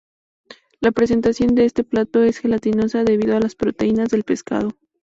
[0.79, 4.71] La presentación de este plato es gelatinosa debido a las proteínas del pescado.